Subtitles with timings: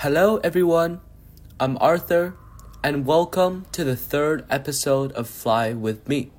[0.00, 1.02] Hello, everyone.
[1.60, 2.34] I'm Arthur,
[2.82, 6.32] and welcome to the third episode of Fly with Me.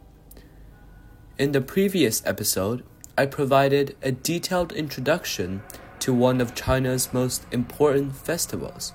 [1.38, 2.84] In the previous episode,
[3.16, 5.62] I provided a detailed introduction
[6.00, 8.94] to one of China's most important festivals,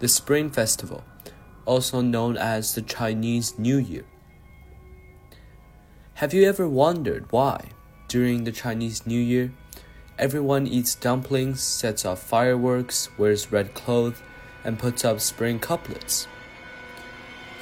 [0.00, 1.04] the Spring Festival,
[1.64, 4.06] also known as the Chinese New Year.
[6.14, 7.70] Have you ever wondered why,
[8.08, 9.52] during the Chinese New Year,
[10.20, 14.20] everyone eats dumplings, sets off fireworks, wears red clothes,
[14.62, 16.28] and puts up spring couplets?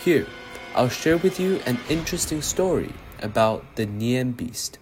[0.05, 0.27] Here,
[0.75, 4.79] I'll share with you an interesting story about the Nian beast.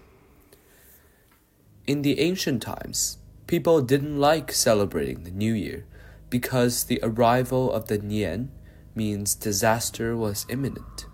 [1.85, 5.85] In the ancient times, people didn't like celebrating the New Year
[6.31, 8.49] because the arrival of the Nian
[8.95, 11.05] means disaster was imminent.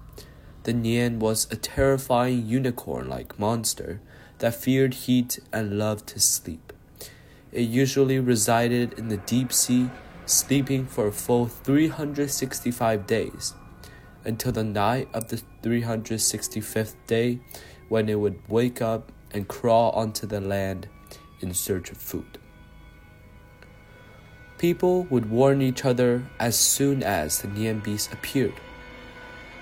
[0.63, 3.99] The Nian was a terrifying unicorn like monster
[4.40, 6.74] that feared heat and loved to sleep.
[7.52, 9.90] It usually resided in the deep sea,
[10.26, 13.54] sleeping for a full 365 days,
[14.26, 17.40] until the night of the 365th day
[17.90, 20.88] when it would wake up and crawl onto the land
[21.41, 22.40] in search of food.
[24.57, 28.54] People would warn each other as soon as the beast appeared.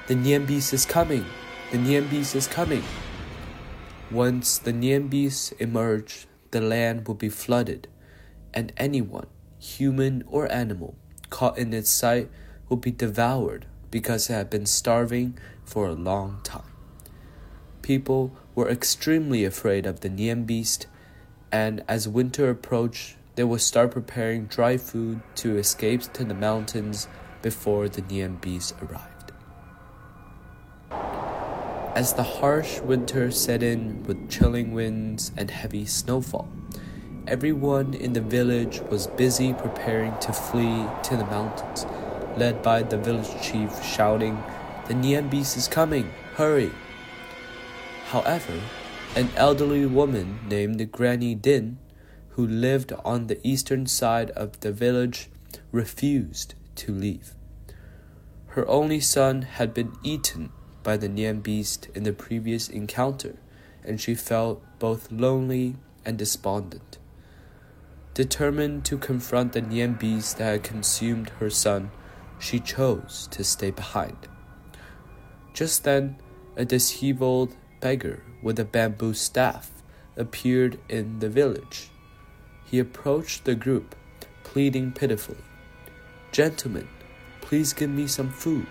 [0.08, 1.26] The beast is coming!
[1.72, 2.84] The beast is coming!
[4.12, 7.88] Once the Nian beast emerged, the land would be flooded,
[8.54, 10.96] and anyone, human or animal,
[11.30, 12.30] caught in its sight
[12.68, 16.74] would be devoured because it had been starving for a long time.
[17.82, 20.10] People were extremely afraid of the
[20.46, 20.88] beast,
[21.50, 27.08] and as winter approached, they would start preparing dry food to escape to the mountains
[27.42, 28.02] before the
[28.42, 29.21] beast arrived.
[31.94, 36.48] As the harsh winter set in with chilling winds and heavy snowfall,
[37.28, 41.86] everyone in the village was busy preparing to flee to the mountains,
[42.38, 44.42] led by the village chief shouting,
[44.88, 46.12] The Nian beast is coming!
[46.36, 46.72] Hurry!
[48.06, 48.62] However,
[49.16, 51.78] an elderly woman named Granny Din
[52.36, 55.30] who lived on the eastern side of the village,
[55.72, 57.36] refused to leave.
[58.48, 60.52] Her only son had been eaten
[60.84, 63.36] by the Nian beast in the previous encounter,
[63.84, 65.76] and she felt both lonely
[66.06, 66.98] and despondent.
[68.14, 71.92] Determined to confront the Nian beast that had consumed her son,
[72.40, 74.28] she chose to stay behind.
[75.54, 76.18] Just then,
[76.56, 79.72] a disheveled beggar with a bamboo staff
[80.18, 81.90] appeared in the village.
[82.66, 83.96] He approached the group,
[84.44, 85.38] pleading pitifully,
[86.32, 86.88] Gentlemen,
[87.42, 88.68] please give me some food.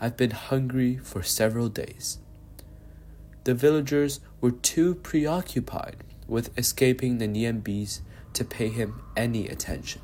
[0.00, 2.18] I've been hungry for several days.
[3.44, 8.02] The villagers were too preoccupied with escaping the beast
[8.34, 10.02] to pay him any attention.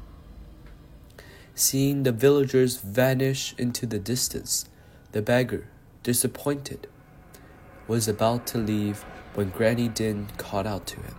[1.55, 4.69] Seeing the villagers vanish into the distance,
[5.13, 5.69] the beggar,
[6.03, 6.89] disappointed,
[7.87, 9.03] was about to leave
[9.35, 11.15] when Granny Din called out to him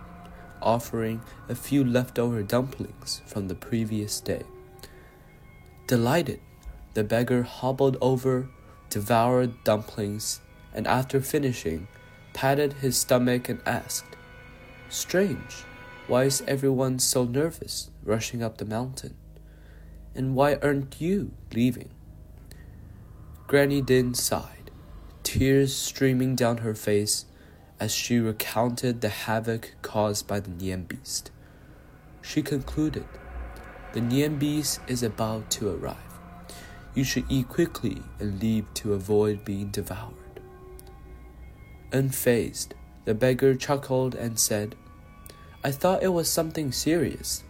[0.66, 4.42] offering a few leftover dumplings from the previous day.
[5.86, 6.40] Delighted,
[6.94, 8.48] the beggar hobbled over,
[8.96, 10.40] devoured dumplings,
[10.72, 11.86] and after finishing,
[12.32, 14.16] patted his stomach and asked,
[14.88, 15.64] Strange,
[16.06, 19.14] why is everyone so nervous rushing up the mountain?
[20.14, 21.90] And why aren't you leaving?
[23.46, 24.70] Granny Din sighed,
[25.22, 27.26] tears streaming down her face
[27.78, 31.30] as she recounted the havoc caused by the Nian beast.
[32.22, 33.04] She concluded,
[33.92, 36.05] The Nian beast is about to arrive.
[36.96, 40.40] You should eat quickly and leave to avoid being devoured.
[41.92, 42.72] Unfazed,
[43.04, 44.74] the beggar chuckled and said,
[45.62, 47.44] I thought it was something serious.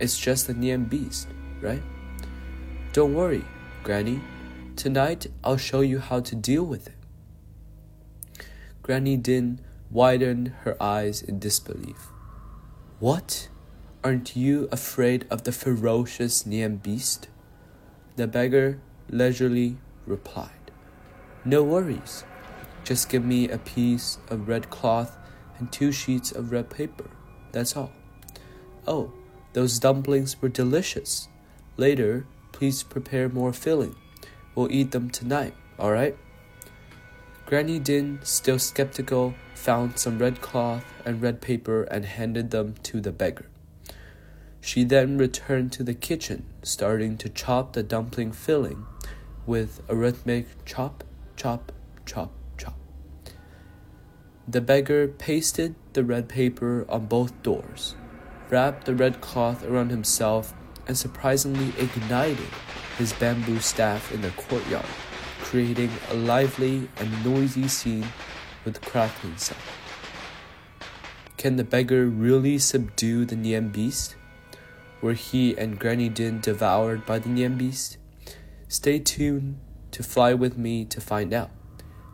[0.00, 1.28] It's just a Nian beast,
[1.60, 1.82] right?
[2.92, 3.44] Don't worry,
[3.84, 4.20] Granny.
[4.74, 6.94] Tonight I'll show you how to deal with it.
[8.82, 12.08] Granny Din widened her eyes in disbelief.
[12.98, 13.48] What?
[14.02, 17.28] Aren't you afraid of the ferocious Nian beast?
[18.16, 19.76] The beggar leisurely
[20.06, 20.70] replied.
[21.44, 22.24] No worries.
[22.84, 25.16] Just give me a piece of red cloth
[25.58, 27.10] and two sheets of red paper.
[27.52, 27.92] That's all.
[28.86, 29.12] Oh,
[29.52, 31.28] those dumplings were delicious.
[31.76, 33.96] Later, please prepare more filling.
[34.54, 36.16] We'll eat them tonight, all right?
[37.46, 43.00] Granny Din, still skeptical, found some red cloth and red paper and handed them to
[43.00, 43.46] the beggar.
[44.70, 48.86] She then returned to the kitchen, starting to chop the dumpling filling
[49.44, 51.02] with a rhythmic chop,
[51.34, 51.72] chop,
[52.06, 52.78] chop, chop.
[54.46, 57.96] The beggar pasted the red paper on both doors,
[58.48, 60.54] wrapped the red cloth around himself,
[60.86, 62.38] and surprisingly ignited
[62.96, 64.86] his bamboo staff in the courtyard,
[65.40, 68.06] creating a lively and noisy scene
[68.64, 69.60] with crackling sound.
[71.38, 74.14] Can the beggar really subdue the Nian beast?
[75.00, 77.96] Were he and Granny Din devoured by the Nian beast?
[78.68, 79.58] Stay tuned
[79.92, 81.50] to fly with me to find out.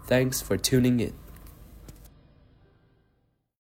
[0.06, 1.14] Thanks for tuning in.